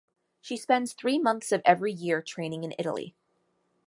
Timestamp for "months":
1.19-1.51